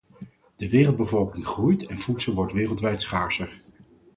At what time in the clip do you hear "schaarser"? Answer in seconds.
3.01-3.61